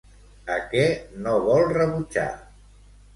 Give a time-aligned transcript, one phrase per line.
[0.53, 0.85] A què
[1.25, 2.25] no vol rebutjar?